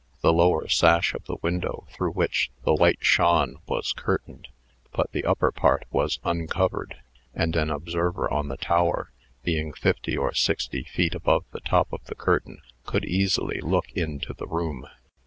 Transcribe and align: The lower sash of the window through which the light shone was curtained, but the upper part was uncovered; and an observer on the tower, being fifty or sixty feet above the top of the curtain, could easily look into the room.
The 0.21 0.33
lower 0.33 0.67
sash 0.67 1.13
of 1.13 1.25
the 1.25 1.37
window 1.43 1.85
through 1.93 2.13
which 2.13 2.49
the 2.63 2.71
light 2.75 2.97
shone 3.01 3.57
was 3.67 3.93
curtained, 3.93 4.47
but 4.91 5.11
the 5.11 5.23
upper 5.25 5.51
part 5.51 5.85
was 5.91 6.17
uncovered; 6.23 7.03
and 7.35 7.55
an 7.55 7.69
observer 7.69 8.27
on 8.27 8.47
the 8.47 8.57
tower, 8.57 9.11
being 9.43 9.71
fifty 9.73 10.17
or 10.17 10.33
sixty 10.33 10.85
feet 10.85 11.13
above 11.13 11.45
the 11.51 11.59
top 11.61 11.93
of 11.93 12.03
the 12.05 12.15
curtain, 12.15 12.63
could 12.83 13.05
easily 13.05 13.61
look 13.61 13.91
into 13.91 14.33
the 14.33 14.47
room. 14.47 14.87